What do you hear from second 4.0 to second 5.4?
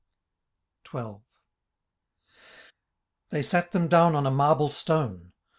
on a marble stone.